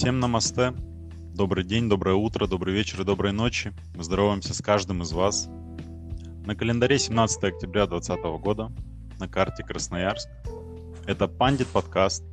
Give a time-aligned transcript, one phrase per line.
[0.00, 0.72] Всем намасте.
[1.34, 3.74] Добрый день, доброе утро, добрый вечер и доброй ночи.
[3.94, 5.46] Мы здороваемся с каждым из вас.
[6.46, 8.72] На календаре 17 октября 2020 года,
[9.18, 10.26] на карте Красноярск.
[11.04, 12.24] Это Пандит подкаст.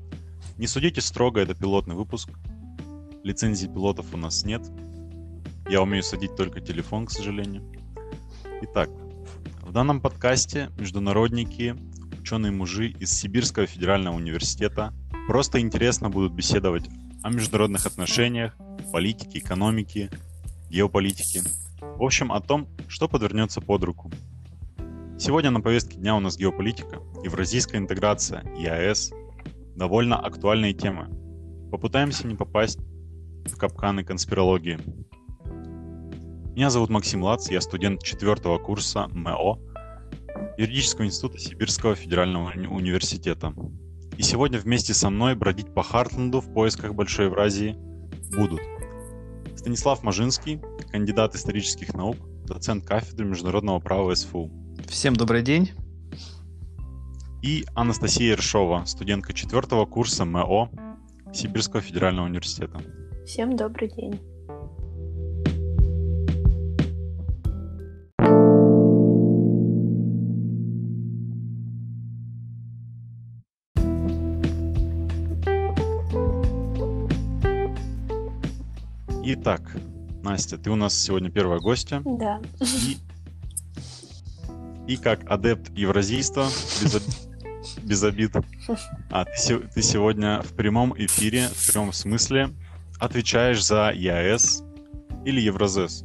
[0.57, 2.29] Не судите строго, это пилотный выпуск.
[3.25, 4.61] Лицензии пилотов у нас нет.
[5.69, 7.69] Я умею садить только телефон, к сожалению.
[8.61, 8.89] Итак,
[9.63, 11.75] в данном подкасте международники,
[12.21, 14.93] ученые-мужи из Сибирского федерального университета
[15.27, 16.89] просто интересно будут беседовать
[17.23, 18.55] о международных отношениях,
[18.91, 20.09] политике, экономике,
[20.69, 21.41] геополитике.
[21.81, 24.11] В общем, о том, что подвернется под руку.
[25.19, 29.11] Сегодня на повестке дня у нас геополитика, евразийская интеграция, ЕАЭС.
[29.75, 31.09] Довольно актуальные темы.
[31.71, 32.79] Попытаемся не попасть
[33.45, 34.79] в капканы конспирологии.
[36.55, 39.59] Меня зовут Максим Лац, я студент четвертого курса МЭО
[40.57, 43.53] Юридического института Сибирского федерального университета.
[44.17, 47.77] И сегодня вместе со мной бродить по Хартленду в поисках Большой Евразии
[48.35, 48.59] будут
[49.55, 50.59] Станислав Мажинский,
[50.91, 54.49] кандидат исторических наук, доцент кафедры международного права СФУ.
[54.87, 55.71] Всем добрый день.
[57.43, 60.71] И Анастасия Ершова, студентка четвертого курса МЭО
[61.31, 62.81] Сибирского федерального университета.
[63.25, 64.19] Всем добрый день.
[79.39, 79.61] Итак,
[80.23, 82.01] Настя, ты у нас сегодня первая гостья.
[82.03, 82.41] Да.
[82.59, 82.97] И,
[84.87, 86.47] и как адепт евразийства,
[86.81, 87.03] без, об...
[87.83, 88.35] без обид,
[89.09, 92.49] а ты, ты сегодня в прямом эфире, в прямом смысле,
[92.99, 94.63] отвечаешь за ЕАЭС
[95.23, 96.03] или Евразес.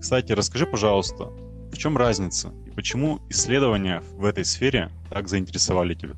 [0.00, 1.30] Кстати, расскажи, пожалуйста,
[1.72, 6.14] в чем разница и почему исследования в этой сфере так заинтересовали тебя?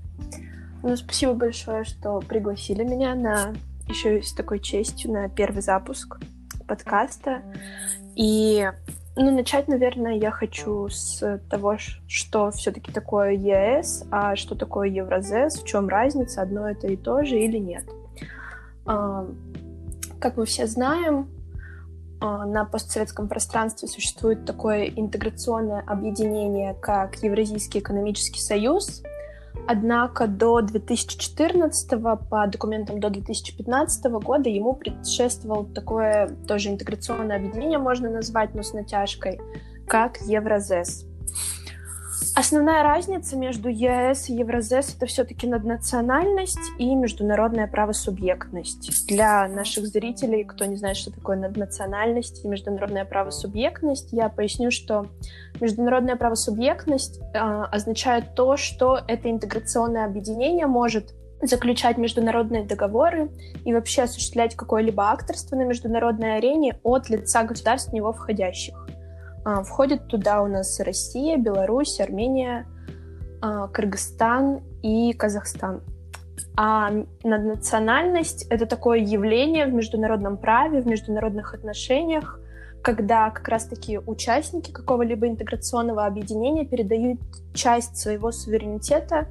[0.83, 3.55] Ну, спасибо большое, что пригласили меня на
[3.89, 6.19] еще и с такой честью на первый запуск
[6.69, 7.43] подкаста.
[8.15, 8.71] И
[9.17, 15.61] ну, начать, наверное, я хочу с того, что все-таки такое ЕС, а что такое Евразес,
[15.61, 17.85] в чем разница, одно это и то же или нет.
[18.87, 19.27] А,
[20.21, 21.29] как мы все знаем,
[22.21, 29.03] а, на постсоветском пространстве существует такое интеграционное объединение, как Евразийский экономический союз—
[29.71, 31.91] Однако до 2014
[32.31, 38.73] по документам до 2015 года ему предшествовал такое тоже интеграционное объединение, можно назвать, но с
[38.73, 39.39] натяжкой,
[39.87, 41.08] как Евразес.
[42.39, 49.09] Основная разница между ЕС и Евразес это все-таки наднациональность и международная правосубъектность.
[49.09, 55.07] Для наших зрителей, кто не знает, что такое наднациональность и международная правосубъектность, я поясню, что
[55.61, 63.31] международная правосубъектность э, означает то, что это интеграционное объединение может заключать международные договоры
[63.65, 68.88] и вообще осуществлять какое-либо акторство на международной арене от лица государств в него входящих.
[69.49, 72.67] А, входит туда у нас Россия, Беларусь, Армения,
[73.41, 75.81] а, Кыргызстан и Казахстан.
[76.55, 76.91] А
[77.25, 82.39] наднациональность— это такое явление в международном праве, в международных отношениях,
[82.83, 87.19] когда как раз-таки участники какого-либо интеграционного объединения передают
[87.55, 89.29] часть своего суверенитета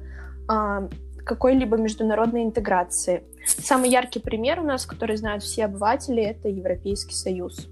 [0.48, 0.88] а,
[1.24, 3.22] какой-либо международной интеграции.
[3.46, 7.68] Самый яркий пример у нас, который знают все обыватели, это Европейский Союз.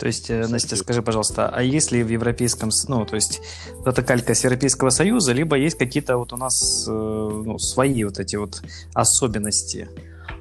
[0.00, 3.42] То есть, э, Настя, скажи, пожалуйста, а есть ли в Европейском, ну, то есть,
[3.84, 8.18] это калька с Европейского Союза, либо есть какие-то вот у нас э, ну, свои вот
[8.18, 8.62] эти вот
[8.94, 9.88] особенности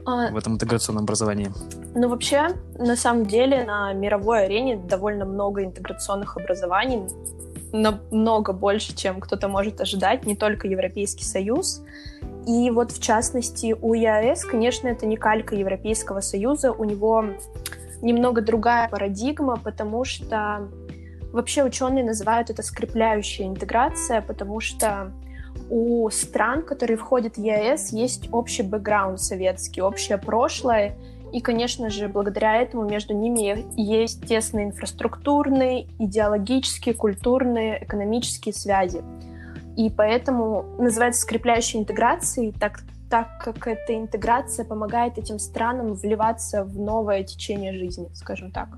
[0.05, 0.31] а...
[0.31, 1.51] в этом интеграционном образовании?
[1.93, 7.01] Ну, вообще, на самом деле, на мировой арене довольно много интеграционных образований,
[7.73, 11.83] намного больше, чем кто-то может ожидать, не только Европейский Союз.
[12.47, 17.25] И вот, в частности, у ЕАЭС, конечно, это не калька Европейского Союза, у него
[18.01, 20.69] немного другая парадигма, потому что
[21.31, 25.11] вообще ученые называют это скрепляющая интеграция, потому что
[25.69, 30.95] у стран, которые входят в ЕС, есть общий бэкграунд советский, общее прошлое,
[31.31, 39.03] и, конечно же, благодаря этому между ними есть тесные инфраструктурные, идеологические, культурные, экономические связи.
[39.77, 46.77] И поэтому называется скрепляющей интеграцией, так так как эта интеграция помогает этим странам вливаться в
[46.77, 48.69] новое течение жизни, скажем так.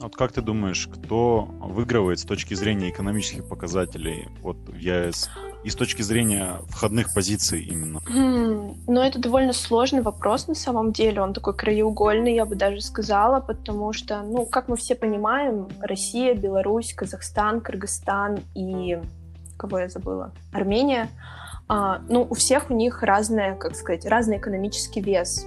[0.00, 5.28] Вот как ты думаешь, кто выигрывает с точки зрения экономических показателей вот в ЕС
[5.62, 7.98] и с точки зрения входных позиций именно?
[8.08, 11.20] Mm, ну, это довольно сложный вопрос на самом деле.
[11.20, 16.34] Он такой краеугольный, я бы даже сказала, потому что, ну, как мы все понимаем, Россия,
[16.34, 18.98] Беларусь, Казахстан, Кыргызстан и
[19.58, 20.32] кого я забыла?
[20.52, 21.10] Армения—
[21.72, 25.46] а, ну, у всех у них разная, как сказать, разный экономический вес.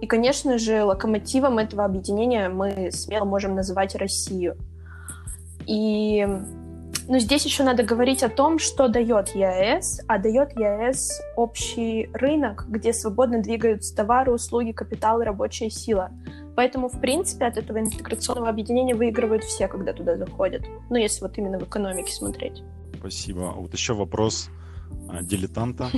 [0.00, 4.56] И, конечно же, локомотивом этого объединения мы смело можем называть Россию.
[5.66, 6.26] И
[7.08, 12.64] но здесь еще надо говорить о том, что дает ЕАЭС, а дает ЕАЭС общий рынок,
[12.68, 16.10] где свободно двигаются товары, услуги, капитал и рабочая сила.
[16.56, 20.62] Поэтому, в принципе, от этого интеграционного объединения выигрывают все, когда туда заходят.
[20.88, 22.62] Ну, если вот именно в экономике смотреть.
[22.98, 23.52] Спасибо.
[23.56, 24.59] Вот еще вопрос а,
[25.22, 25.90] дилетанта.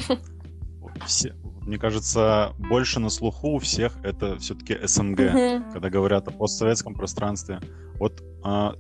[1.07, 6.95] Все, мне кажется, больше на слуху у всех это все-таки СНГ, когда говорят о постсоветском
[6.95, 7.61] пространстве.
[7.99, 8.75] Вот а,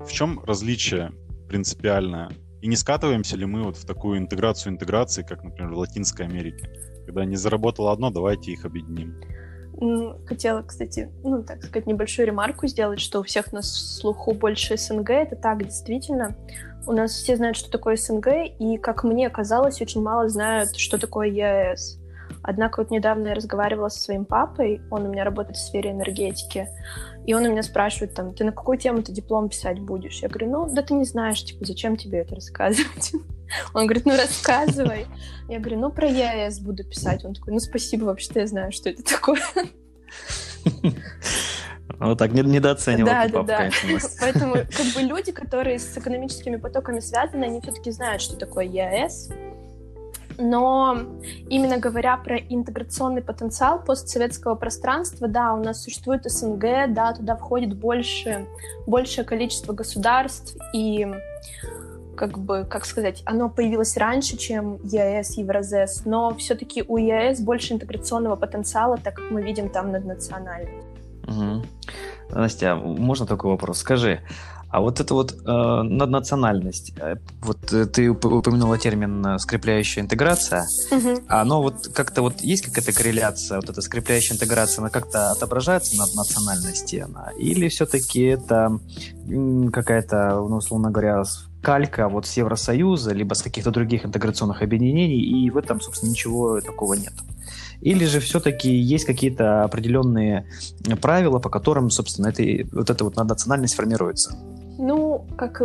[0.00, 1.12] в чем различие
[1.48, 2.30] принципиальное?
[2.62, 6.70] И не скатываемся ли мы вот в такую интеграцию интеграции, как, например, в Латинской Америке?
[7.06, 9.20] Когда не заработало одно, давайте их объединим.
[10.26, 15.10] Хотела, кстати, ну, так сказать, небольшую ремарку сделать, что у всех на слуху больше СНГ.
[15.10, 16.36] Это так, действительно.
[16.86, 18.28] У нас все знают, что такое СНГ,
[18.58, 21.98] и, как мне казалось, очень мало знают, что такое ЕАЭС.
[22.42, 26.68] Однако вот недавно я разговаривала со своим папой, он у меня работает в сфере энергетики,
[27.26, 30.20] и он у меня спрашивает, там, ты на какую тему ты диплом писать будешь?
[30.22, 33.12] Я говорю, ну, да ты не знаешь, типа, зачем тебе это рассказывать?
[33.74, 35.06] Он говорит, ну, рассказывай.
[35.48, 37.24] Я говорю, ну, про ЕАЭС буду писать.
[37.24, 39.40] Он такой, ну, спасибо, вообще-то я знаю, что это такое.
[41.98, 43.70] Вот так недооценивал да, да, да.
[44.20, 49.30] Поэтому как бы люди, которые с экономическими потоками связаны, они все-таки знают, что такое ЕАЭС.
[50.38, 50.98] Но
[51.50, 57.76] именно говоря про интеграционный потенциал постсоветского пространства, да, у нас существует СНГ, да, туда входит
[57.76, 58.46] больше,
[58.86, 61.06] большее количество государств, и
[62.20, 67.72] как бы, как сказать, оно появилось раньше, чем ЕАЭС, Евразес, но все-таки у ЕАЭС больше
[67.72, 70.86] интеграционного потенциала, так как мы видим там наднациональность.
[71.26, 71.62] Угу.
[72.38, 73.78] Настя, можно такой вопрос?
[73.78, 74.20] Скажи,
[74.68, 80.66] а вот это вот э, наднациональность, э, вот э, ты упомянула термин э, скрепляющая интеграция,
[80.90, 81.22] угу.
[81.26, 86.14] оно вот как-то вот есть какая-то корреляция, вот эта скрепляющая интеграция, она как-то отображается над
[86.14, 88.78] национальности, она, или все-таки это
[89.72, 91.24] какая-то, ну, условно говоря,
[91.62, 96.60] калька вот с Евросоюза, либо с каких-то других интеграционных объединений, и в этом, собственно, ничего
[96.60, 97.12] такого нет.
[97.80, 100.46] Или же все-таки есть какие-то определенные
[101.00, 102.42] правила, по которым, собственно, это,
[102.72, 104.36] вот эта вот национальность формируется?
[104.82, 105.60] Ну, как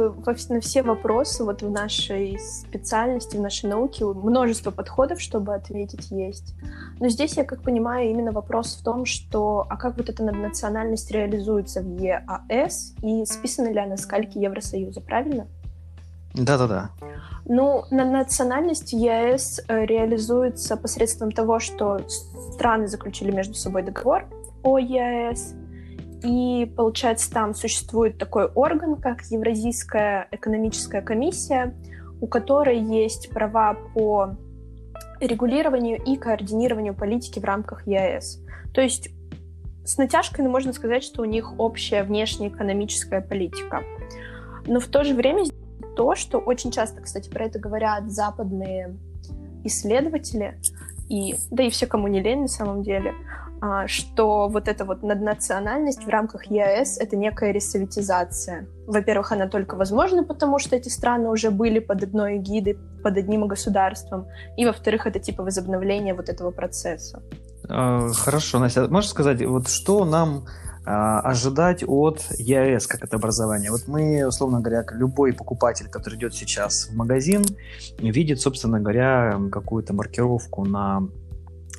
[0.50, 6.54] на все вопросы вот в нашей специальности, в нашей науке множество подходов, чтобы ответить, есть.
[7.00, 11.10] Но здесь, я как понимаю, именно вопрос в том, что а как вот эта наднациональность
[11.12, 15.48] реализуется в ЕАС и списана ли она с кальки Евросоюза, правильно?
[16.36, 16.90] Да-да-да.
[17.48, 22.00] Ну, на национальность ЕС э, реализуется посредством того, что
[22.54, 24.28] страны заключили между собой договор
[24.64, 25.54] о ЕС,
[26.24, 31.76] и, получается, там существует такой орган, как Евразийская экономическая комиссия,
[32.20, 34.36] у которой есть права по
[35.20, 38.42] регулированию и координированию политики в рамках ЕС.
[38.74, 39.10] То есть
[39.86, 43.84] с натяжкой ну, можно сказать, что у них общая внешнеэкономическая политика.
[44.66, 45.46] Но в то же время
[45.96, 48.98] то, что очень часто, кстати, про это говорят западные
[49.64, 50.60] исследователи,
[51.10, 53.14] и, да и все, кому не лень на самом деле,
[53.62, 58.68] а, что вот эта вот наднациональность в рамках ЕАЭС— это некая ресоветизация.
[58.86, 63.48] Во-первых, она только возможна, потому что эти страны уже были под одной эгидой, под одним
[63.48, 64.28] государством.
[64.58, 67.22] И, во-вторых, это типа возобновление вот этого процесса.
[67.70, 73.72] А, хорошо, Настя, можешь сказать, вот что нам а, ожидать от ЕАЭС как это образование.
[73.72, 77.44] Вот мы, условно говоря, любой покупатель, который идет сейчас в магазин,
[78.00, 81.08] видит, собственно говоря, какую-то маркировку на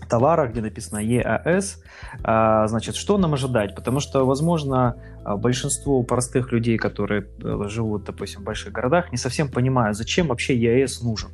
[0.08, 1.82] товарах, где написано ЕАС,
[2.22, 3.75] а, значит, что нам ожидать?
[3.75, 9.48] Потому что, возможно, большинство простых людей, которые э, живут, допустим, в больших городах, не совсем
[9.48, 11.30] понимают, зачем вообще ЕАС нужен.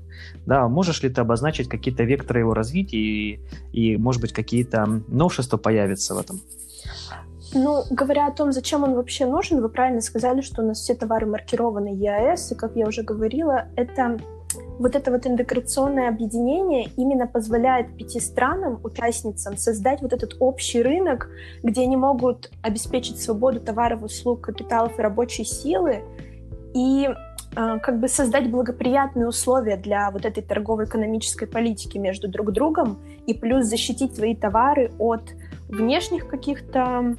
[0.46, 3.40] Да, можешь ли ты обозначить какие-то векторы его развития и,
[3.72, 6.40] и может быть, какие-то новшества появятся в этом?
[7.54, 10.94] Ну, говоря о том, зачем он вообще нужен, вы правильно сказали, что у нас все
[10.94, 14.18] товары маркированы ЕАЭС, и, как я уже говорила, это
[14.78, 21.28] вот это вот интеграционное объединение именно позволяет пяти странам, участницам, создать вот этот общий рынок,
[21.62, 26.02] где они могут обеспечить свободу товаров, услуг, капиталов и рабочей силы,
[26.74, 32.98] и э, как бы создать благоприятные условия для вот этой торгово-экономической политики между друг другом,
[33.26, 35.32] и плюс защитить свои товары от
[35.68, 37.14] внешних каких-то а,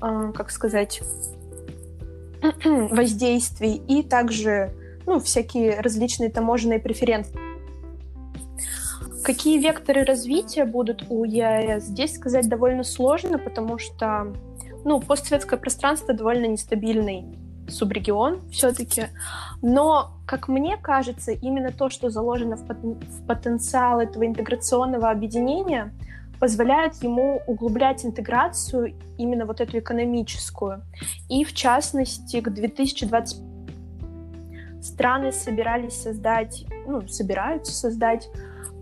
[0.00, 1.02] как сказать,
[2.64, 4.72] воздействий и также
[5.06, 7.38] ну, всякие различные таможенные преференции.
[9.24, 11.84] Какие векторы развития будут у ЕАЭС?
[11.84, 14.32] Здесь сказать довольно сложно, потому что
[14.84, 17.38] ну, постсоветское пространство довольно нестабильный
[17.68, 19.08] субрегион все-таки.
[19.60, 25.92] Но, как мне кажется, именно то, что заложено в, в потенциал этого интеграционного объединения,
[26.38, 30.82] позволяют ему углублять интеграцию именно вот эту экономическую.
[31.28, 33.42] И в частности, к 2020
[34.80, 38.28] страны собирались создать, ну, собираются создать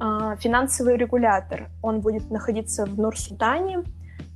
[0.00, 1.68] э, финансовый регулятор.
[1.82, 3.84] Он будет находиться в Нур-Султане,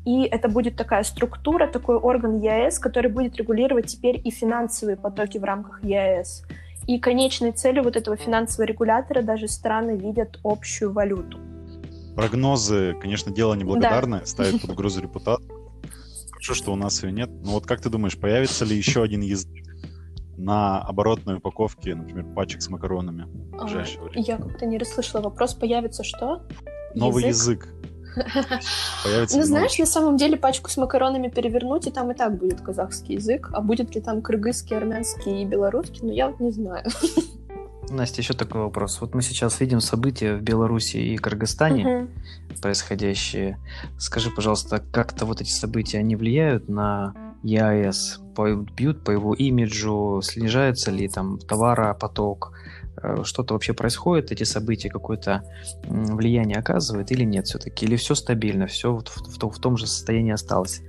[0.05, 5.39] и это будет такая структура, такой орган ЕАЭС, который будет регулировать теперь и финансовые потоки
[5.39, 6.45] в рамках ЕАЭС.
[6.87, 11.39] И конечной целью вот этого финансового регулятора даже страны видят общую валюту.
[12.21, 14.27] Прогнозы, конечно, дело неблагодарное, да.
[14.27, 15.49] ставят под угрозу репутацию.
[16.31, 17.31] Хорошо, что у нас ее нет.
[17.31, 19.51] Но вот как ты думаешь, появится ли еще один язык
[20.37, 23.27] на оборотной упаковке, например, пачек с макаронами
[23.59, 23.67] а,
[24.15, 25.55] Я как-то не расслышала вопрос.
[25.55, 26.43] Появится что?
[26.95, 27.67] Новый язык.
[27.67, 27.75] язык.
[29.05, 32.61] Появится ну, знаешь, на самом деле пачку с макаронами перевернуть, и там и так будет
[32.61, 33.51] казахский язык.
[33.53, 36.85] А будет ли там кыргызский, армянский и белорусский, ну, я вот не знаю.
[37.91, 39.01] Настя, еще такой вопрос.
[39.01, 42.09] Вот мы сейчас видим события в Беларуси и Кыргызстане угу.
[42.63, 43.59] происходящие.
[43.99, 48.21] Скажи, пожалуйста, как-то вот эти события, они влияют на ЕАЭС?
[48.77, 50.21] Бьют по его имиджу?
[50.23, 52.53] Снижается ли там товаропоток?
[53.03, 55.43] Э, что-то вообще происходит, эти события какое-то
[55.85, 57.87] влияние оказывают или нет все-таки?
[57.87, 60.83] Или все стабильно, все в, в, в том же состоянии осталось?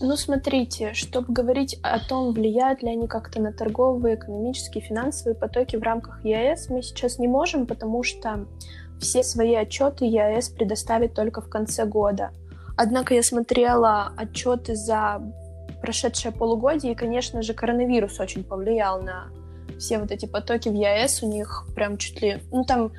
[0.00, 5.76] Ну, смотрите, чтобы говорить о том, влияют ли они как-то на торговые, экономические, финансовые потоки
[5.76, 8.46] в рамках ЕАЭС, мы сейчас не можем, потому что
[9.00, 12.30] все свои отчеты ЕАЭС предоставит только в конце года.
[12.76, 15.20] Однако я смотрела отчеты за
[15.80, 19.26] прошедшее полугодие, и, конечно же, коронавирус очень повлиял на
[19.78, 22.40] все вот эти потоки в ЕАЭС, у них прям чуть ли...
[22.52, 22.92] Ну, там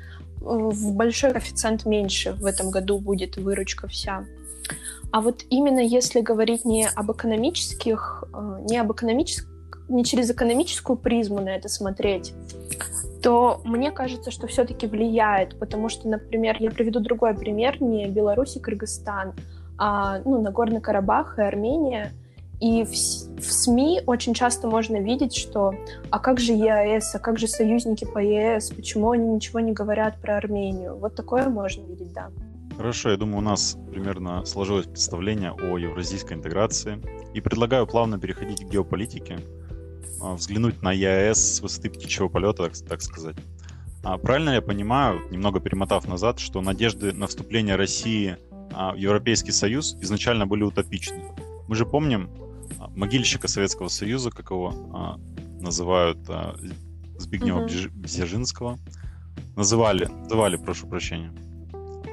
[0.44, 4.24] в большой коэффициент меньше в этом году будет выручка вся.
[5.10, 9.48] А вот именно если говорить не об экономических, э, не об экономических,
[9.88, 12.34] не через экономическую призму на это смотреть,
[13.22, 18.56] то мне кажется, что все-таки влияет, потому что, например, я приведу другой пример, не Беларусь
[18.56, 19.34] и Кыргызстан,
[19.78, 22.12] а ну, Нагорный Карабах и Армения—
[22.60, 25.74] и в, в СМИ очень часто можно видеть, что
[26.10, 30.20] а как же ЕАЭС, а как же союзники по ЕС, почему они ничего не говорят
[30.20, 30.96] про Армению.
[30.96, 32.30] Вот такое можно видеть, да.
[32.76, 37.00] Хорошо, я думаю, у нас примерно сложилось представление о евразийской интеграции.
[37.32, 39.38] И предлагаю плавно переходить к геополитике,
[40.20, 43.36] а, взглянуть на ЕАЭС с высоты птичьего полета, так, так сказать.
[44.02, 48.36] А правильно я понимаю, немного перемотав назад, что надежды на вступление России
[48.72, 51.22] а, в Европейский Союз изначально были утопичны.
[51.68, 52.30] Мы же помним,
[52.94, 55.18] могильщика Советского Союза, как его а,
[55.60, 56.56] называют а,
[57.18, 57.72] Збигнева угу.
[57.94, 58.78] Бзержинского.
[59.56, 61.32] Называли, называли, прошу прощения.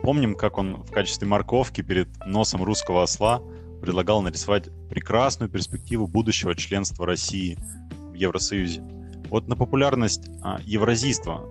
[0.04, 3.42] Помним, как он в качестве морковки перед носом русского осла
[3.82, 7.58] предлагал нарисовать прекрасную перспективу будущего членства России
[8.12, 8.82] в Евросоюзе.
[9.30, 11.46] Вот на популярность а, евразийства,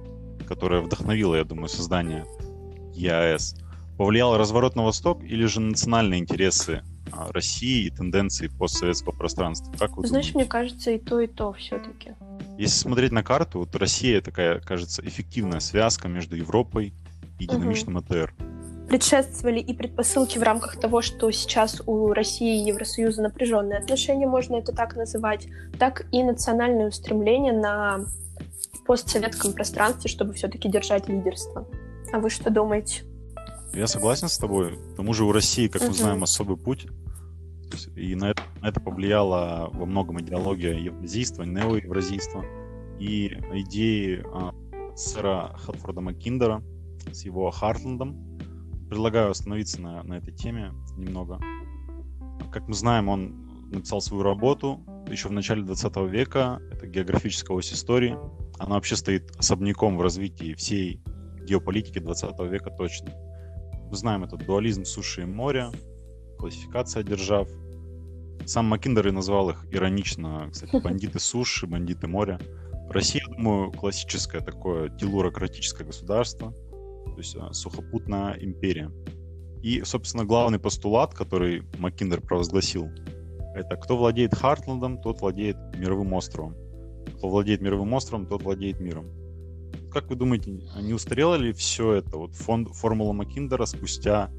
[0.46, 2.24] которое вдохновило, я думаю, создание
[2.94, 3.56] ЕАЭС,
[3.96, 6.99] повлиял разворот на восток или же национальные интересы а,
[7.30, 9.72] России и тенденции постсоветского пространства?
[9.78, 10.38] Как вы Знаешь, думаете?
[10.38, 12.14] мне кажется, и то, и то все-таки.
[12.58, 16.92] Если смотреть на карту, вот Россия такая, кажется, эффективная связка между Европой
[17.38, 18.04] и динамичным угу.
[18.08, 18.34] АТР.
[18.88, 24.56] Предшествовали и предпосылки в рамках того, что сейчас у России и Евросоюза напряженные отношения, можно
[24.56, 25.46] это так называть,
[25.78, 28.04] так и национальное устремление на
[28.86, 31.68] постсоветском пространстве, чтобы все-таки держать лидерство.
[32.12, 33.04] А вы что думаете?
[33.72, 34.76] Я согласен с тобой.
[34.76, 36.88] К тому же у России, как мы знаем, особый путь.
[37.94, 42.44] И на это, на это повлияла во многом идеология евразийства, неоевразийства
[42.98, 44.52] и идеи а,
[44.96, 46.64] сэра Хатфорда Маккиндера
[47.12, 48.38] с его Хартландом.
[48.88, 51.40] Предлагаю остановиться на, на этой теме немного.
[52.50, 56.60] Как мы знаем, он написал свою работу еще в начале 20 века.
[56.72, 58.18] Это географическая ось истории.
[58.58, 61.00] Она вообще стоит особняком в развитии всей
[61.44, 63.12] геополитики 20 века точно.
[63.92, 65.72] Знаем этот дуализм суши и моря,
[66.38, 67.48] классификация держав.
[68.46, 72.38] Сам Маккиндер и назвал их иронично, кстати, бандиты суши, бандиты моря.
[72.88, 78.90] Россия, думаю, классическое такое телурократическое государство, то есть а, сухопутная империя.
[79.62, 82.90] И, собственно, главный постулат, который Маккиндер провозгласил,
[83.54, 86.54] это кто владеет Хартландом, тот владеет мировым островом.
[87.18, 89.19] Кто владеет мировым островом, тот владеет миром.
[89.92, 94.30] Как вы думаете, не устарело ли все это, вот фонд, формула Маккиндера спустя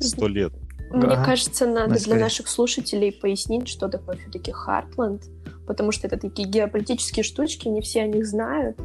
[0.00, 0.52] сто лет?
[0.90, 1.24] Мне ага.
[1.24, 2.14] кажется, надо Наскорее.
[2.14, 5.24] для наших слушателей пояснить, что такое все-таки Хартленд,
[5.66, 8.78] потому что это такие геополитические штучки, не все о них знают.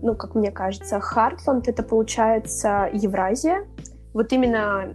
[0.00, 3.66] Ну, как мне кажется, Хартленд— это, получается, Евразия.
[4.14, 4.94] Вот именно,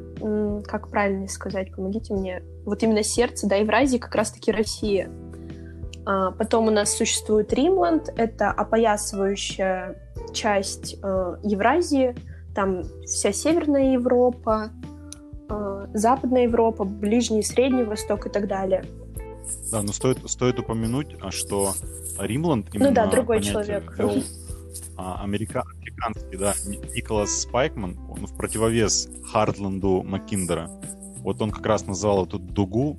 [0.66, 5.12] как правильно сказать, помогите мне, вот именно сердце, да, Евразии как раз-таки Россия.
[6.06, 9.96] А, потом у нас существует Римланд, это опоясывающая
[10.34, 12.16] часть э, Евразии,
[12.54, 14.72] там вся Северная Европа,
[15.50, 18.84] э, Западная Европа, Ближний и Средний Восток и так далее.
[19.72, 21.74] Да, но стоит, стоит упомянуть, а, что
[22.20, 23.98] Римланд именно Ну да, другой человек.
[23.98, 24.24] Вел,
[24.98, 26.54] а, америка, американский, да,
[26.96, 30.70] Николас Спайкман, он в противовес Хартланду Маккиндера.
[31.18, 32.98] Вот он как раз назвал эту дугу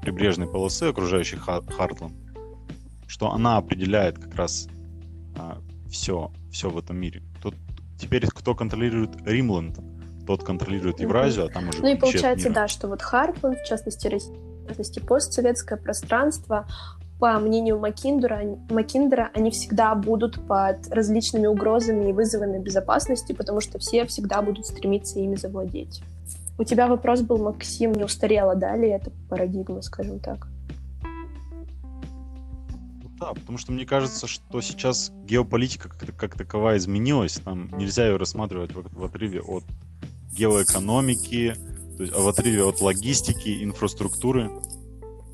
[0.00, 2.14] прибрежной полосы, окружающей Хартланд,
[3.06, 4.68] что она определяет как раз
[5.36, 5.58] а,
[5.90, 7.22] все, все в этом мире.
[7.42, 7.54] Тут
[7.98, 9.78] теперь кто контролирует Римланд,
[10.26, 14.08] тот контролирует Евразию, а там уже Ну и получается, да, что вот Хартланд, в частности,
[14.08, 16.66] в частности, постсоветское пространство,
[17.18, 23.78] по мнению Макиндера, Макиндера, они всегда будут под различными угрозами и вызовами безопасности, потому что
[23.78, 26.02] все всегда будут стремиться ими завладеть.
[26.58, 30.48] У тебя вопрос был, Максим, не устарела, да, ли эта парадигма, скажем так?
[33.18, 37.40] Да, потому что мне кажется, что сейчас геополитика как, как таковая изменилась.
[37.42, 39.64] Там нельзя ее рассматривать в, в отрыве от
[40.32, 41.54] геоэкономики,
[41.96, 44.50] то есть, а в отрыве от логистики, инфраструктуры.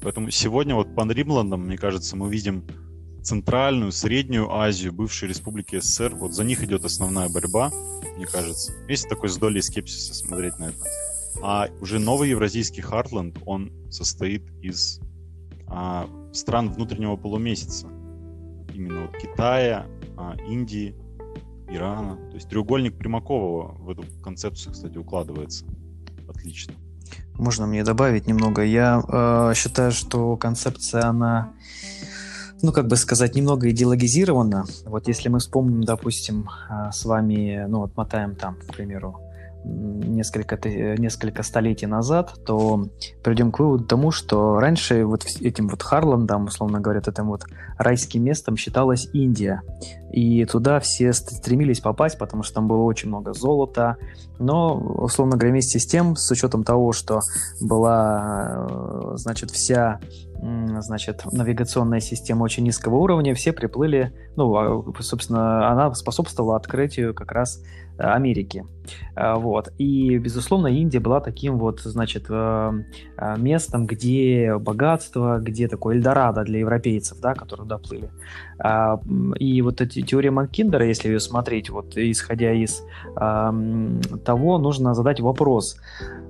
[0.00, 2.64] Поэтому сегодня вот по Римландам, мне кажется, мы видим
[3.22, 6.14] Центральную, Среднюю Азию, бывшие республики СССР.
[6.14, 7.72] Вот за них идет основная борьба,
[8.16, 8.72] мне кажется.
[8.88, 10.84] Есть такой с долей скепсиса смотреть на это.
[11.42, 15.00] А уже новый евразийский Хартленд, он состоит из
[15.72, 17.86] а, стран внутреннего полумесяца.
[18.74, 19.86] Именно вот Китая,
[20.16, 20.94] а, Индии,
[21.68, 22.16] Ирана.
[22.28, 25.64] То есть треугольник Примакова в эту концепцию, кстати, укладывается.
[26.28, 26.74] Отлично.
[27.34, 28.62] Можно мне добавить немного?
[28.62, 31.52] Я э, считаю, что концепция, она,
[32.60, 34.64] ну, как бы сказать, немного идеологизирована.
[34.84, 39.18] Вот если мы вспомним, допустим, э, с вами, ну, вот мотаем там, к примеру,
[39.64, 42.86] несколько, несколько столетий назад, то
[43.22, 47.44] придем к выводу тому, что раньше вот этим вот Харландом, условно говоря, этим вот
[47.78, 49.62] райским местом считалась Индия.
[50.12, 53.96] И туда все стремились попасть, потому что там было очень много золота.
[54.38, 57.20] Но, условно говоря, вместе с тем, с учетом того, что
[57.60, 60.00] была, э, значит, вся
[60.80, 67.30] значит, навигационная система очень низкого уровня, все приплыли, ну, а, собственно, она способствовала открытию как
[67.30, 67.62] раз
[67.98, 68.64] Америки.
[69.14, 69.72] А, вот.
[69.78, 72.72] И, безусловно, Индия была таким вот, значит, э,
[73.16, 78.10] э, местом, где богатство, где такой Эльдорадо для европейцев, да, которые доплыли.
[78.58, 79.00] А,
[79.38, 82.82] и вот эти теория Маккиндера, если ее смотреть, вот исходя из
[83.14, 85.76] того, нужно задать вопрос,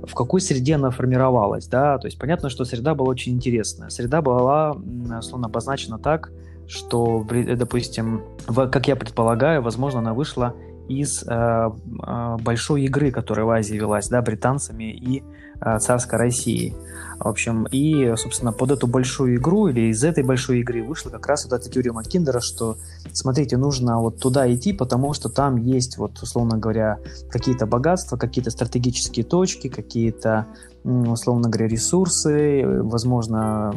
[0.02, 3.88] в какой среде она формировалась, да, то есть понятно, что среда была очень интересная.
[3.88, 4.76] Среда была,
[5.18, 6.30] условно, обозначена так,
[6.66, 7.24] что,
[7.56, 10.54] допустим, как я предполагаю, возможно, она вышла
[10.88, 15.22] из э, э, большой игры, которая в Азии велась, да, британцами и
[15.60, 16.74] э, царской Россией.
[17.18, 21.26] В общем, и, собственно, под эту большую игру или из этой большой игры вышла как
[21.28, 22.76] раз вот эта теория Маккиндера, что,
[23.12, 26.98] смотрите, нужно вот туда идти, потому что там есть, вот, условно говоря,
[27.30, 30.46] какие-то богатства, какие-то стратегические точки, какие-то,
[30.82, 33.72] условно говоря, ресурсы, возможно,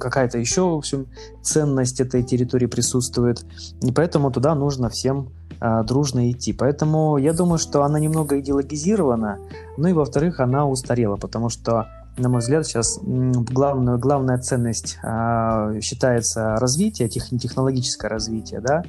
[0.00, 1.06] какая-то еще, в общем,
[1.40, 3.44] ценность этой территории присутствует.
[3.80, 5.43] И поэтому туда нужно всем а,
[5.84, 6.52] дружно идти.
[6.52, 9.38] Поэтому я думаю, что она немного идеологизирована,
[9.76, 15.80] ну и во-вторых, она устарела, потому что на мой взгляд, сейчас главную, главная ценность э,
[15.82, 18.84] считается развитие, тех, технологическое развитие, да,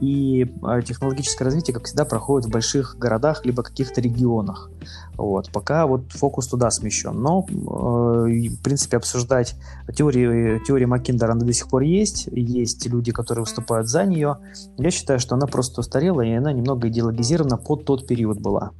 [0.00, 4.70] и э, технологическое развитие, как всегда, проходит в больших городах либо каких-то регионах.
[5.16, 7.20] Вот, пока вот фокус туда смещен.
[7.20, 9.56] Но, э, в принципе, обсуждать
[9.92, 14.38] теорию, теорию Маккиндера, она до сих пор есть, есть люди, которые выступают за нее.
[14.76, 18.70] Я считаю, что она просто устарела, и она немного идеологизирована под тот период была.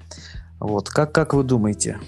[0.60, 1.98] Вот, как, как вы думаете?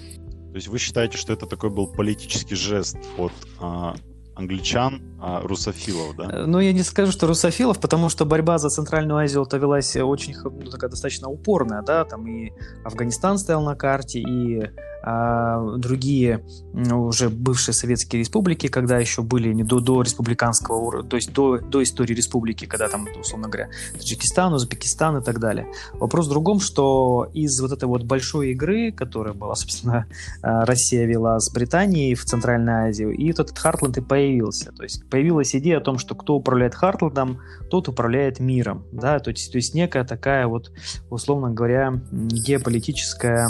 [0.51, 3.95] То есть вы считаете, что это такой был политический жест от а,
[4.35, 6.29] англичан, а русофилов, да?
[6.29, 10.35] Э, ну, я не скажу, что русофилов, потому что борьба за Центральную Азию-то велась очень
[10.43, 12.51] ну, такая достаточно упорная, да, там и
[12.83, 14.69] Афганистан стоял на карте, и
[15.03, 21.57] другие уже бывшие советские республики, когда еще были не до, до республиканского, то есть до,
[21.57, 25.67] до истории республики, когда там, условно говоря, Таджикистан, Узбекистан и так далее.
[25.93, 30.05] Вопрос в другом, что из вот этой вот большой игры, которая была, собственно,
[30.41, 34.71] а, Россия вела с Британией в Центральной Азии, и этот Хартланд и появился.
[34.71, 38.85] То есть появилась идея о том, что кто управляет Хартландом, тот управляет миром.
[38.91, 39.19] Да?
[39.19, 40.71] То, есть, то есть некая такая вот,
[41.09, 43.49] условно говоря, геополитическая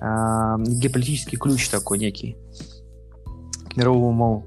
[0.00, 0.56] э,
[0.90, 2.36] геополитический ключ такой некий
[3.70, 4.46] к мировому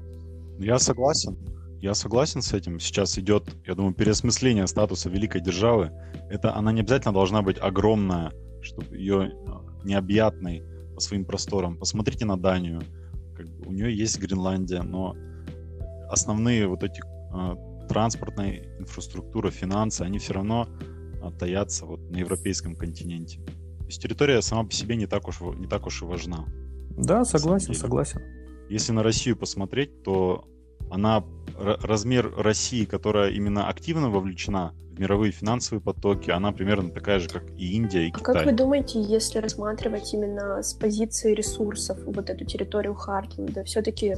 [0.58, 1.38] Я согласен.
[1.80, 2.78] Я согласен с этим.
[2.78, 5.90] Сейчас идет, я думаю, переосмысление статуса великой державы.
[6.30, 10.62] Это она не обязательно должна быть огромная, чтобы ее а, необъятной
[10.94, 11.76] по своим просторам.
[11.78, 12.82] Посмотрите на Данию.
[13.36, 15.14] Как бы у нее есть Гренландия, но
[16.08, 22.76] основные вот эти э, транспортная инфраструктура, финансы, они все равно э, таятся вот на европейском
[22.76, 23.40] континенте.
[23.94, 26.46] Есть территория сама по себе не так уж, не так уж и важна.
[26.96, 28.20] Да, согласен, согласен.
[28.68, 30.48] Если на Россию посмотреть, то
[30.90, 31.22] она
[31.56, 37.44] размер России, которая именно активно вовлечена в мировые финансовые потоки, она примерно такая же, как
[37.56, 38.34] и Индия, и а Китай.
[38.34, 44.16] как вы думаете, если рассматривать именно с позиции ресурсов вот эту территорию Хартленда, все-таки,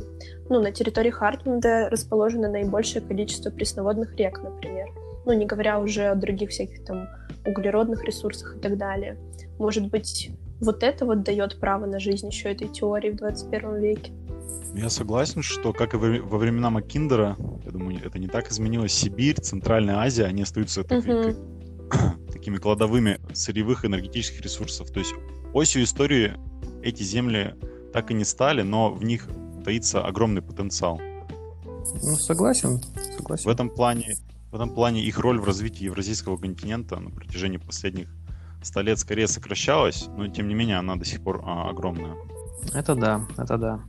[0.48, 4.88] ну, на территории Хартленда расположено наибольшее количество пресноводных рек, например,
[5.26, 7.08] ну, не говоря уже о других всяких там
[7.46, 9.18] углеродных ресурсах и так далее.
[9.58, 10.30] Может быть,
[10.60, 14.12] вот это вот дает право на жизнь еще этой теории в 21 веке?
[14.74, 18.92] Я согласен, что как и во времена Маккиндера, я думаю, это не так изменилось.
[18.92, 22.30] Сибирь, Центральная Азия, они остаются такими, uh-huh.
[22.32, 24.90] такими кладовыми сырьевых энергетических ресурсов.
[24.90, 25.14] То есть
[25.54, 26.34] осью истории
[26.82, 27.54] эти земли
[27.92, 29.28] так и не стали, но в них
[29.64, 31.00] таится огромный потенциал.
[32.02, 32.80] Ну, согласен,
[33.16, 33.44] согласен.
[33.44, 34.16] В этом плане,
[34.50, 38.08] в этом плане их роль в развитии евразийского континента на протяжении последних
[38.62, 42.16] ста лет скорее сокращалась, но тем не менее она до сих пор а, огромная.
[42.74, 43.80] Это да, это да.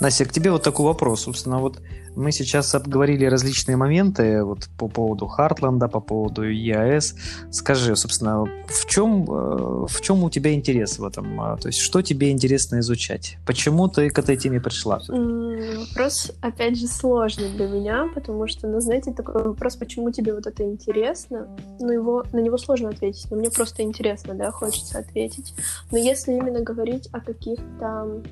[0.00, 1.22] Настя, к тебе вот такой вопрос.
[1.22, 1.80] Собственно, вот
[2.18, 7.14] мы сейчас обговорили различные моменты вот по поводу Хартленда, по поводу ЕАЭС.
[7.50, 11.40] Скажи, собственно, в чем, э, в чем у тебя интерес в этом?
[11.40, 13.38] А, то есть, что тебе интересно изучать?
[13.46, 15.00] Почему ты к этой теме пришла?
[15.08, 20.46] Вопрос, опять же, сложный для меня, потому что, ну, знаете, такой вопрос, почему тебе вот
[20.46, 21.46] это интересно,
[21.78, 25.54] ну, его, на него сложно ответить, но мне просто интересно, да, хочется ответить.
[25.92, 28.22] Но если именно говорить о каких-то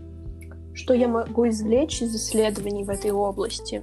[0.77, 3.83] что я могу извлечь из исследований в этой области?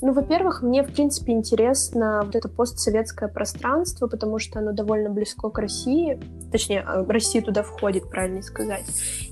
[0.00, 5.50] Ну, во-первых, мне, в принципе, интересно вот это постсоветское пространство, потому что оно довольно близко
[5.50, 6.20] к России,
[6.52, 8.84] точнее, э, Россия туда входит, правильно сказать.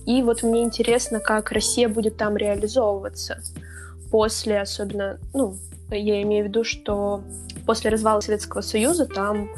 [0.06, 3.40] И вот мне интересно, как Россия будет там реализовываться
[4.10, 5.56] после, особенно, ну,
[5.90, 7.22] я имею в виду, что
[7.64, 9.48] после развала Советского Союза там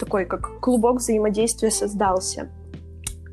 [0.00, 2.48] такой как клубок взаимодействия создался.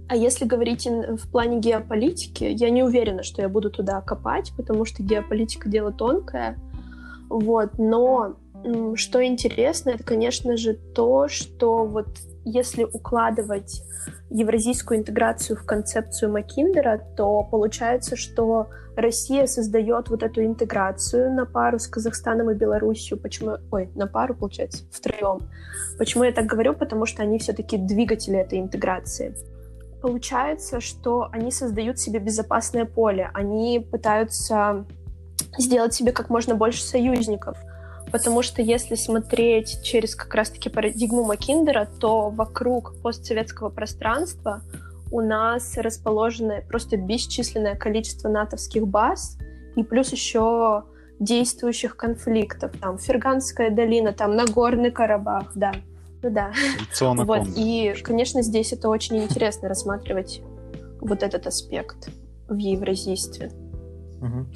[0.10, 4.86] А если говорить в плане геополитики, я не уверена, что я буду туда копать, потому
[4.86, 6.58] что геополитика дело тонкое.
[7.30, 8.36] Вот, но
[8.96, 12.08] что интересно, это, конечно же, то, что вот
[12.46, 13.84] если укладывать
[14.30, 21.80] евразийскую интеграцию в концепцию Маккиндера, то получается, что Россия создает вот эту интеграцию на пару
[21.80, 23.20] с Казахстаном и Белоруссией.
[23.20, 23.58] Почему?
[23.72, 25.50] Ой, на пару, получается, втроем.
[25.98, 26.74] Почему я так говорю?
[26.74, 29.36] Потому что они все-таки двигатели этой интеграции
[30.02, 34.86] получается, что они создают себе безопасное поле, они пытаются
[35.58, 37.58] сделать себе как можно больше союзников.
[38.12, 44.62] Потому что если смотреть через как раз-таки парадигму Маккиндера, то вокруг постсоветского пространства
[45.12, 49.38] у нас расположено просто бесчисленное количество натовских баз
[49.76, 50.84] и плюс еще
[51.20, 52.72] действующих конфликтов.
[52.80, 55.74] Там Ферганская долина, там Нагорный Карабах, да.
[56.22, 56.52] Ну да.
[57.00, 57.48] Вот.
[57.56, 60.42] И, конечно, здесь это очень интересно рассматривать
[61.00, 62.10] вот этот аспект
[62.48, 63.52] в евразийстве.
[64.22, 64.48] Угу.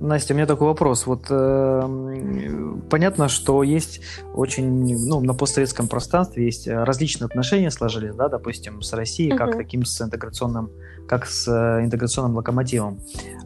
[0.00, 1.06] Настя, у меня такой вопрос.
[1.06, 4.00] Вот э, понятно, что есть
[4.34, 9.38] очень, ну, на постсоветском пространстве есть различные отношения сложились, да, допустим, с Россией, uh-huh.
[9.38, 10.70] как таким с интеграционным,
[11.08, 13.00] как с э, интеграционным локомотивом.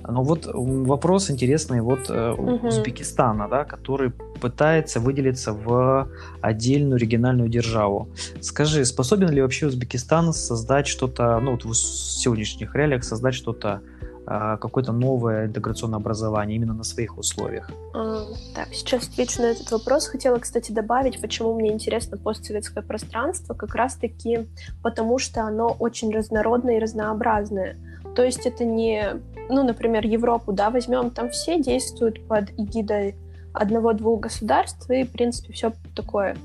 [0.06, 2.66] Но вот вопрос интересный вот uh-huh.
[2.66, 6.08] Узбекистана, да, который пытается выделиться в
[6.40, 8.08] отдельную региональную державу.
[8.40, 13.80] Скажи, способен ли вообще Узбекистан создать что-то, ну, вот в сегодняшних реалиях создать что-то
[14.24, 17.70] какое-то новое интеграционное образование именно на своих условиях?
[17.94, 20.06] А, так, сейчас отвечу на этот вопрос.
[20.06, 24.48] Хотела, кстати, добавить, почему мне интересно постсоветское пространство, как раз-таки
[24.82, 27.76] потому, что оно очень разнородное и разнообразное.
[28.14, 33.16] То есть это не, ну, например, Европу, да, возьмем, там все действуют под эгидой
[33.52, 36.36] одного-двух государств, и, в принципе, все такое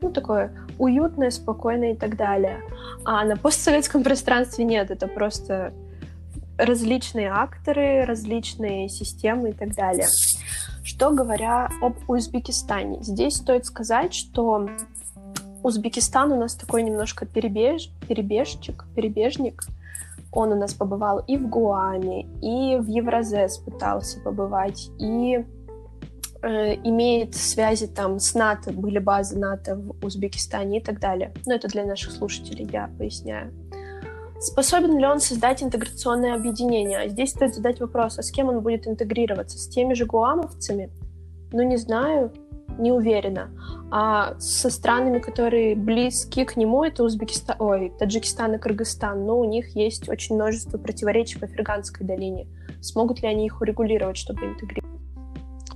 [0.00, 2.60] ну, такое уютное, спокойное и так далее.
[3.04, 5.72] А на постсоветском пространстве нет, это просто
[6.58, 10.06] различные акторы, различные системы и так далее.
[10.84, 14.68] Что говоря об Узбекистане, здесь стоит сказать, что
[15.62, 19.62] Узбекистан у нас такой немножко перебеж, перебежчик, перебежник.
[20.32, 25.44] Он у нас побывал и в Гуаме, и в Евразес пытался побывать, и
[26.42, 31.32] э, имеет связи там с НАТО, были базы НАТО в Узбекистане и так далее.
[31.46, 33.52] Но это для наших слушателей я поясняю.
[34.42, 36.98] Способен ли он создать интеграционное объединение?
[36.98, 39.56] А здесь стоит задать вопрос, а с кем он будет интегрироваться?
[39.56, 40.90] С теми же гуамовцами?
[41.52, 42.32] Ну, не знаю,
[42.76, 43.50] не уверена.
[43.92, 49.44] А со странами, которые близки к нему, это Узбекистан, ой, Таджикистан и Кыргызстан, но у
[49.44, 52.48] них есть очень множество противоречий по Ферганской долине.
[52.80, 54.81] Смогут ли они их урегулировать, чтобы интегрировать?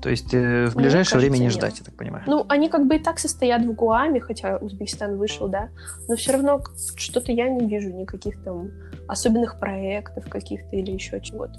[0.07, 1.79] То есть э, в Мне ближайшее время не ждать, нет.
[1.81, 2.23] я так понимаю.
[2.29, 5.71] Ну, они как бы и так состоят в Гуаме, хотя Узбекистан вышел, да,
[6.07, 6.63] но все равно
[6.95, 8.71] что-то я не вижу никаких там
[9.09, 11.59] особенных проектов каких-то или еще чего-то.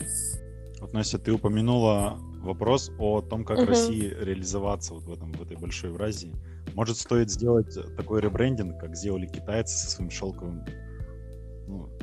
[0.80, 3.68] Вот, Настя, ты упомянула вопрос о том, как Мгм.
[3.68, 6.34] России реализоваться вот в, этом, в этой большой Евразии.
[6.74, 10.64] Может, стоит сделать такой ребрендинг, как сделали китайцы со своим шелковым,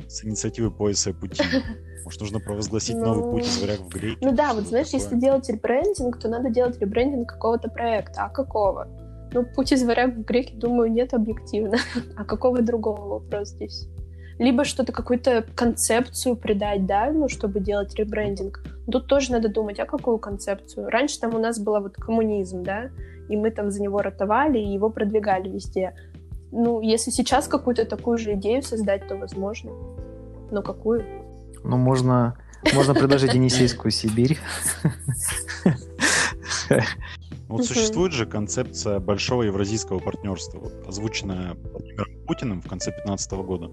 [0.07, 1.43] с инициативы пояса пути.
[2.05, 4.17] Может, нужно провозгласить новый Ну, путь из варяг в греки?
[4.21, 5.01] Ну да, вот знаешь, такое?
[5.01, 8.25] если делать ребрендинг, то надо делать ребрендинг какого-то проекта.
[8.25, 8.87] А какого?
[9.33, 11.77] Ну, путь из варяг в греки, думаю, нет объективно.
[12.15, 13.87] А какого другого вопрос здесь?
[14.37, 18.63] Либо что-то, какую-то концепцию придать, да, ну, чтобы делать ребрендинг.
[18.91, 20.89] Тут тоже надо думать, а какую концепцию?
[20.89, 22.91] Раньше там у нас был вот коммунизм, да,
[23.29, 25.95] и мы там за него ротовали и его продвигали везде.
[26.57, 29.71] Ну, если сейчас какую-то такую же идею создать, то возможно.
[30.51, 31.03] Но какую?
[31.65, 32.37] Ну, можно,
[32.73, 34.37] можно предложить Енисейскую Сибирь.
[37.49, 43.69] Вот существует же концепция большого евразийского партнерства, озвученная Владимиром Путиным в конце 2015 года.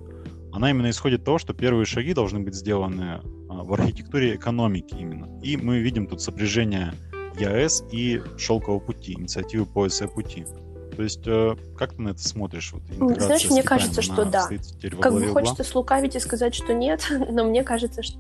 [0.53, 4.95] Она именно исходит из того, что первые шаги должны быть сделаны а, в архитектуре экономики
[4.99, 5.41] именно.
[5.41, 6.93] И мы видим тут сопряжение
[7.39, 10.45] ЕАЭС и Шелкового пути, инициативы пояса пути.
[10.97, 12.73] То есть, э, как ты на это смотришь?
[12.73, 14.49] Вот, Ну, знаешь, мне кажется, что да.
[15.01, 18.19] Как бы хочется слукавить и сказать, что нет, но мне кажется, что...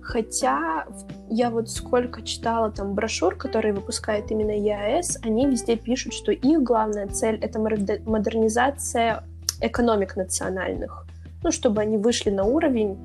[0.00, 0.86] Хотя
[1.28, 6.62] я вот сколько читала там брошюр, которые выпускает именно ЕАЭС, они везде пишут, что их
[6.62, 9.24] главная цель— это модер- модернизация
[9.60, 11.06] экономик национальных.
[11.42, 12.96] Ну, чтобы они вышли на уровень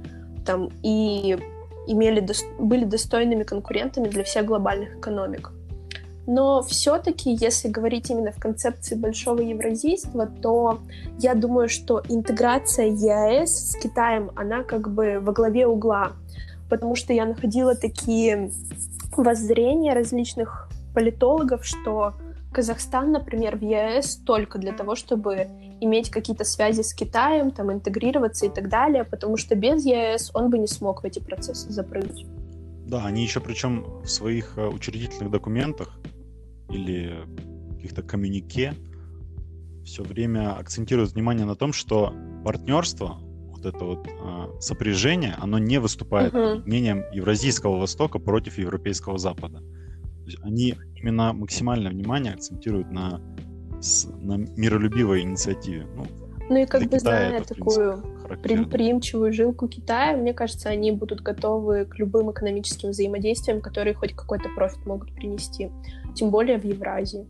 [0.46, 1.38] там и
[1.88, 2.26] имели,
[2.60, 5.52] были достойными конкурентами для всех глобальных экономик.
[6.28, 10.80] Но все-таки, если говорить именно в концепции большого евразийства, то
[11.18, 16.12] я думаю, что интеграция ЕАЭС с Китаем, она как бы во главе угла.
[16.70, 18.52] Потому что я находила такие
[19.18, 22.14] воззрения различных политологов, что
[22.54, 25.48] Казахстан, например, в ЕАЭС только для того, чтобы
[25.80, 30.50] иметь какие-то связи с Китаем, там, интегрироваться и так далее, потому что без ЕАЭС он
[30.50, 32.26] бы не смог в эти процессы запрыгнуть.
[32.86, 35.98] Да, они еще причем в своих э, учредительных документах
[36.72, 37.14] или
[37.76, 38.74] каких-то коммюнике
[39.84, 42.14] все время акцентируют внимание на том, что
[42.46, 46.64] партнерство, вот это вот э, сопряжение, оно не выступает Мгм.
[46.66, 49.60] мнением Евразийского Востока против Европейского Запада.
[49.60, 53.20] То есть они именно максимальное внимание акцентируют на,
[53.82, 55.88] с- на миролюбивой инициативе.
[55.96, 56.06] Ну,
[56.50, 58.04] Ну и как бы Китая зная это, такую
[58.70, 64.50] преимчивую жилку Китая, мне кажется, они будут готовы к любым экономическим взаимодействиям, которые хоть какой-то
[64.56, 65.70] профит могут принести.
[66.16, 67.28] Тем более в Евразии.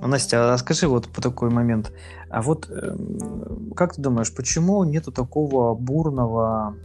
[0.00, 1.92] Настя, а скажи вот по такой момент,
[2.28, 6.76] а вот эм, как ты думаешь, почему нету такого бурного,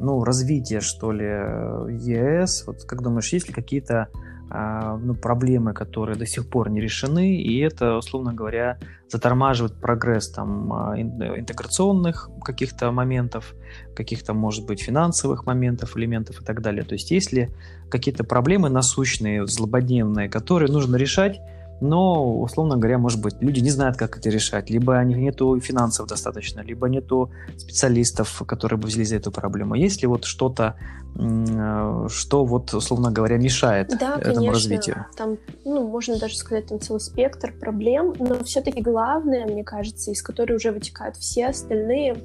[0.00, 2.64] ну, развития, что ли, э, ЕС?
[2.66, 4.08] Вот как думаешь, есть ли какие-то
[4.50, 10.72] ну, проблемы, которые до сих пор не решены, и это, условно говоря, затормаживает прогресс там
[10.72, 13.54] а, ин- интеграционных каких-то моментов,
[13.94, 16.84] каких-то, может быть, финансовых моментов, элементов и так далее.
[16.84, 17.50] То есть есть ли
[17.90, 21.40] какие-то проблемы насущные, злободневные, которые нужно решать,
[21.80, 24.70] но, условно говоря, может быть, люди не знают, как это решать.
[24.70, 29.74] Либо они, нету финансов достаточно, либо нету специалистов, которые бы взялись за эту проблему.
[29.74, 30.74] Есть ли вот что-то,
[31.16, 34.52] э, что вот, условно говоря, мешает Да, этому конечно.
[34.52, 35.06] развитию?
[35.16, 40.22] Там, ну, можно даже сказать, там целый спектр проблем, но все-таки главное, мне кажется, из
[40.22, 42.16] которой уже вытекают все остальные,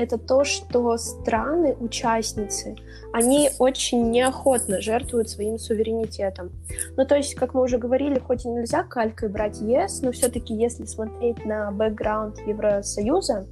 [0.00, 2.74] это то, что страны, участницы,
[3.12, 6.50] они очень неохотно жертвуют своим суверенитетом.
[6.96, 10.54] Ну, то есть, как мы уже говорили, хоть и нельзя калькой брать ЕС, но все-таки,
[10.54, 13.46] если смотреть на бэкграунд Евросоюза,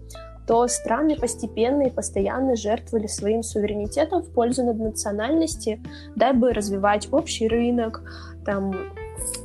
[0.46, 5.82] то страны постепенно и постоянно жертвовали своим суверенитетом в пользу наднациональности,
[6.16, 8.02] дабы развивать общий рынок,
[8.46, 8.72] там,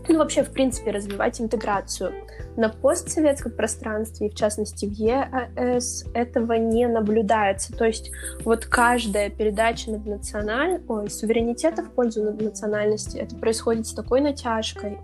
[0.07, 2.13] ну, вообще, в принципе, развивать интеграцию.
[2.55, 7.73] На постсоветском пространстве, и в частности в ЕАЭС, этого не наблюдается.
[7.73, 8.11] То есть
[8.45, 10.81] вот каждая передача наднациональ...
[10.87, 14.99] Ой, суверенитета в пользу наднациональности, это происходит с такой натяжкой,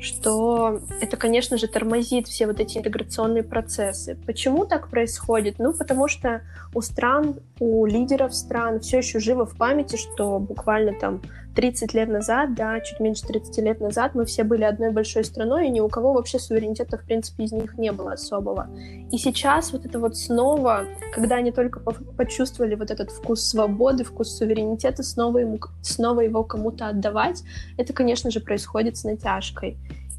[0.00, 4.16] что это, конечно же, тормозит все вот эти интеграционные процессы.
[4.26, 5.58] Почему так происходит?
[5.58, 6.40] Ну, потому что
[6.74, 11.20] у стран, у лидеров стран все еще живо в памяти, что буквально там
[11.54, 15.66] 30 лет назад, да, чуть меньше 30 лет назад мы все были одной большой страной,
[15.66, 18.68] и ни у кого вообще суверенитета, в принципе, из них не было особого.
[19.10, 24.04] И сейчас вот это вот снова, когда они только по- почувствовали вот этот вкус свободы,
[24.04, 27.42] вкус суверенитета, снова, ему, снова его кому-то отдавать,
[27.76, 29.76] это, конечно же, происходит с натяжкой.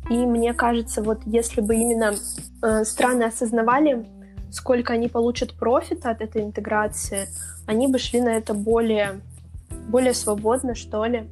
[0.10, 2.14] И мне кажется, вот если бы именно
[2.62, 4.06] э, страны осознавали,
[4.52, 7.28] сколько они получат профита от этой интеграции,
[7.66, 9.22] они бы шли на это более,
[9.88, 11.30] более свободно, что ли.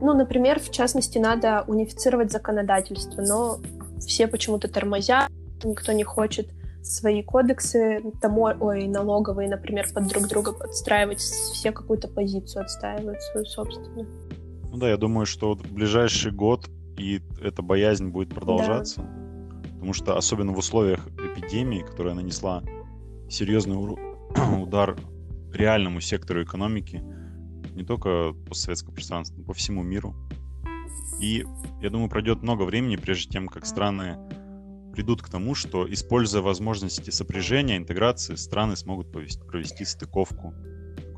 [0.00, 3.58] Ну, например, в частности, надо унифицировать законодательство, но
[4.00, 5.30] все почему-то тормозят,
[5.62, 6.48] никто не хочет
[6.82, 13.46] свои кодексы, тому, ой, налоговые, например, под друг друга подстраивать, все какую-то позицию отстаивают свою
[13.46, 14.06] собственную.
[14.70, 19.68] Ну да, я думаю, что вот в ближайший год и эта боязнь будет продолжаться, да.
[19.74, 22.62] потому что особенно в условиях эпидемии, которая нанесла
[23.28, 23.76] серьезный
[24.62, 24.96] удар
[25.52, 27.02] реальному сектору экономики,
[27.74, 30.14] не только постсоветского пространства, но по всему миру.
[31.20, 31.44] И
[31.80, 34.16] я думаю, пройдет много времени, прежде чем как страны
[34.92, 40.54] придут к тому, что, используя возможности сопряжения, интеграции, страны смогут провести стыковку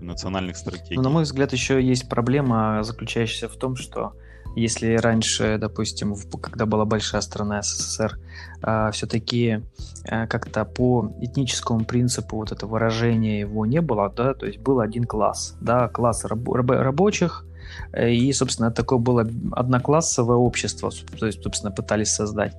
[0.00, 0.96] национальных стратегий.
[0.96, 4.14] Но, на мой взгляд, еще есть проблема, заключающаяся в том, что
[4.56, 8.18] если раньше, допустим, когда была большая страна СССР,
[8.62, 9.62] а, все-таки
[10.08, 14.80] а, как-то по этническому принципу вот это выражение его не было, да, то есть был
[14.80, 17.44] один класс, да, класс раб- рабочих,
[17.92, 22.56] э, и, собственно, такое было одноклассовое общество, то есть, собственно, пытались создать,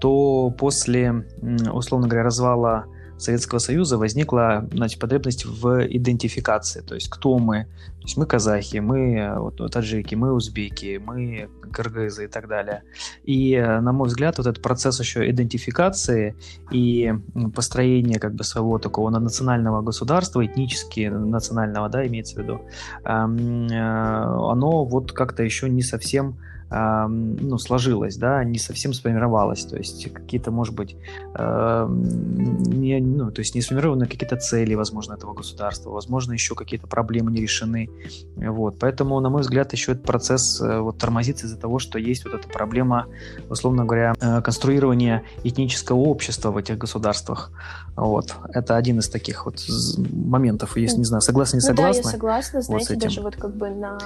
[0.00, 1.24] то после,
[1.72, 2.84] условно говоря, развала
[3.18, 7.64] Советского Союза возникла значит, потребность в идентификации, то есть кто мы.
[7.98, 12.82] То есть мы казахи, мы вот, таджики, мы узбеки, мы кыргызы и так далее.
[13.24, 16.36] И, на мой взгляд, вот этот процесс еще идентификации
[16.70, 17.12] и
[17.54, 22.60] построения как бы своего такого национального государства, этнически национального, да, имеется в виду,
[23.04, 26.36] эм, э, оно вот как-то еще не совсем
[26.70, 30.96] ну, сложилось, да, не совсем сформировалось, то есть какие-то, может быть,
[31.38, 37.30] не, ну, то есть не сформированы какие-то цели, возможно, этого государства, возможно, еще какие-то проблемы
[37.30, 37.88] не решены,
[38.36, 42.24] вот, поэтому, на мой взгляд, еще этот процесс э, вот тормозится из-за того, что есть
[42.24, 43.06] вот эта проблема,
[43.48, 47.50] условно говоря, э, конструирования этнического общества в этих государствах,
[47.96, 49.64] вот, это один из таких вот
[50.12, 52.02] моментов, если, не знаю, согласны, не согласны?
[52.02, 53.98] Ну да, я согласна, знаете, вот даже вот как бы на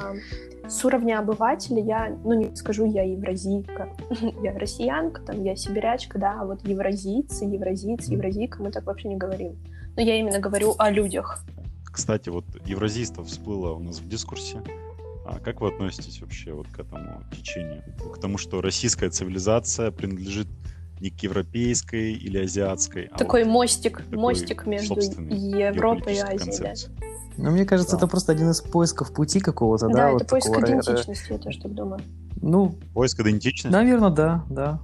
[0.69, 3.89] с уровня обывателя я, ну не скажу, я евразийка,
[4.43, 9.17] я россиянка, там, я сибирячка, да, а вот евразийцы, евразийцы, евразийка, мы так вообще не
[9.17, 9.57] говорим.
[9.97, 11.45] Но я именно говорю о людях.
[11.85, 14.63] Кстати, вот евразийство всплыло у нас в дискурсе.
[15.25, 17.83] А как вы относитесь вообще вот к этому течению?
[18.13, 20.49] К тому, что российская цивилизация принадлежит
[21.01, 23.11] не к европейской или азиатской.
[23.13, 26.75] А такой а вот мостик, такой мостик между Европой и Азией, да.
[27.37, 27.99] Ну, мне кажется, да.
[27.99, 29.95] это просто один из поисков пути какого-то, да?
[29.95, 30.67] Да, это вот поиск такого...
[30.67, 32.01] идентичности, я тоже так думаю.
[32.41, 33.69] Ну, поиск идентичности?
[33.69, 34.81] Наверное, да, да.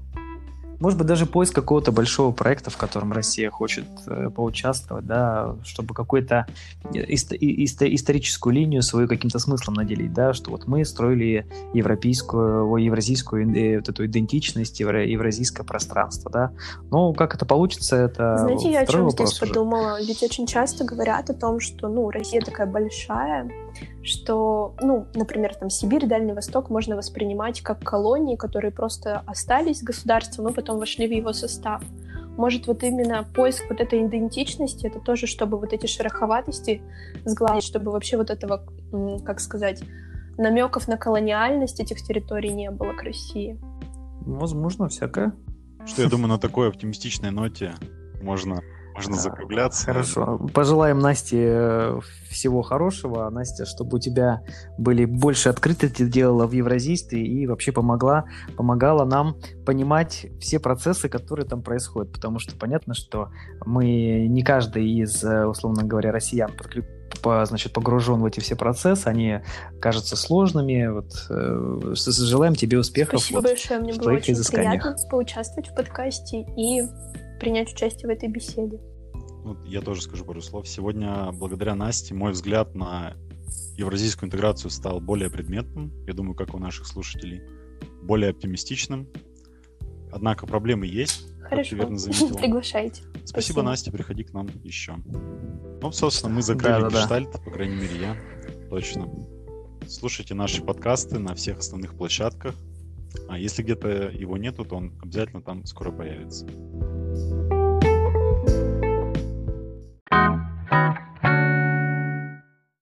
[0.81, 5.93] Может быть, даже поиск какого-то большого проекта, в котором Россия хочет э, поучаствовать, да, чтобы
[5.95, 6.47] какую-то
[6.93, 13.55] ист- ист- историческую линию свою каким-то смыслом наделить, да, что вот мы строили европейскую, евразийскую
[13.57, 16.53] э, вот эту идентичность, евро- евразийское пространство, да.
[16.91, 19.53] Но как это получится, это Знаете, я о чем здесь уже.
[19.53, 19.99] подумала?
[20.01, 23.51] Ведь очень часто говорят о том, что, ну, Россия такая большая,
[24.03, 30.47] что, ну, например, там Сибирь, Дальний Восток можно воспринимать как колонии, которые просто остались государством,
[30.47, 31.83] но потом вошли в его состав.
[32.37, 36.81] Может, вот именно поиск вот этой идентичности, это тоже, чтобы вот эти шероховатости
[37.25, 38.65] сгладить, чтобы вообще вот этого,
[39.25, 39.83] как сказать,
[40.37, 43.59] намеков на колониальность этих территорий не было к России.
[44.21, 45.33] Возможно, всякое.
[45.85, 47.75] Что я думаю, на такой оптимистичной ноте
[48.23, 48.61] можно
[48.99, 49.87] можно закругляться.
[49.87, 50.39] Хорошо.
[50.53, 53.29] Пожелаем Насте э, всего хорошего.
[53.31, 54.43] Настя, чтобы у тебя
[54.77, 58.25] были больше открыты ты делала в евразийстве и вообще помогла,
[58.57, 62.13] помогала нам понимать все процессы, которые там происходят.
[62.13, 63.31] Потому что понятно, что
[63.65, 66.51] мы не каждый из, э, условно говоря, россиян
[67.23, 69.41] по, значит, погружен в эти все процессы, они
[69.81, 70.87] кажутся сложными.
[70.89, 76.47] Вот, э, желаем тебе успехов Спасибо вот, большое, мне было очень приятно поучаствовать в подкасте
[76.57, 76.83] и
[77.39, 78.81] принять участие в этой беседе.
[79.45, 80.69] Ну, я тоже скажу пару слов.
[80.69, 83.15] Сегодня, благодаря Насте, мой взгляд на
[83.77, 87.43] евразийскую интеграцию стал более предметным, я думаю, как у наших слушателей,
[88.03, 89.09] более оптимистичным.
[90.11, 91.57] Однако проблемы есть, Хорошо.
[91.57, 92.39] как ты верно заметила.
[92.39, 93.03] Приглашайте.
[93.03, 94.97] Спасибо, Спасибо, Настя, приходи к нам еще.
[95.81, 97.39] Ну, собственно, мы закрыли да, да, гештальт, да.
[97.39, 98.17] по крайней мере, я
[98.69, 99.09] точно.
[99.87, 102.55] Слушайте наши подкасты на всех основных площадках.
[103.29, 106.47] А если где-то его нету, то он обязательно там скоро появится.